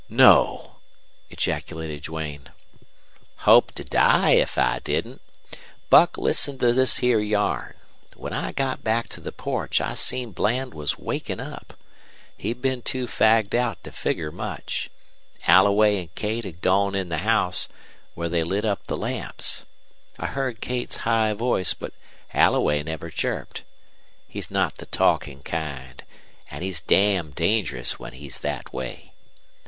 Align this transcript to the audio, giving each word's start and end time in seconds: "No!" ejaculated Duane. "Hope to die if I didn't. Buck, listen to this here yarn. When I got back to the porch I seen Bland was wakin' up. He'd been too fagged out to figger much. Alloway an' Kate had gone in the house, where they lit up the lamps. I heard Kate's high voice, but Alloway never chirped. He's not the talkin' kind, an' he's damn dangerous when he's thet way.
"No!" 0.09 0.77
ejaculated 1.29 2.01
Duane. 2.01 2.49
"Hope 3.45 3.71
to 3.73 3.83
die 3.83 4.31
if 4.31 4.57
I 4.57 4.79
didn't. 4.79 5.21
Buck, 5.91 6.17
listen 6.17 6.57
to 6.57 6.73
this 6.73 6.97
here 6.97 7.19
yarn. 7.19 7.75
When 8.15 8.33
I 8.33 8.51
got 8.51 8.83
back 8.83 9.09
to 9.09 9.21
the 9.21 9.31
porch 9.31 9.79
I 9.79 9.93
seen 9.93 10.31
Bland 10.31 10.73
was 10.73 10.97
wakin' 10.97 11.39
up. 11.39 11.75
He'd 12.35 12.63
been 12.63 12.81
too 12.81 13.05
fagged 13.05 13.53
out 13.53 13.83
to 13.83 13.91
figger 13.91 14.31
much. 14.31 14.89
Alloway 15.45 15.99
an' 16.01 16.09
Kate 16.15 16.45
had 16.45 16.61
gone 16.61 16.95
in 16.95 17.09
the 17.09 17.19
house, 17.19 17.67
where 18.15 18.27
they 18.27 18.41
lit 18.41 18.65
up 18.65 18.87
the 18.87 18.97
lamps. 18.97 19.65
I 20.17 20.25
heard 20.25 20.61
Kate's 20.61 20.95
high 21.05 21.33
voice, 21.33 21.75
but 21.75 21.93
Alloway 22.33 22.81
never 22.81 23.11
chirped. 23.11 23.61
He's 24.27 24.49
not 24.49 24.77
the 24.77 24.87
talkin' 24.87 25.43
kind, 25.43 26.03
an' 26.49 26.63
he's 26.63 26.81
damn 26.81 27.29
dangerous 27.33 27.99
when 27.99 28.13
he's 28.13 28.39
thet 28.39 28.73
way. 28.73 29.13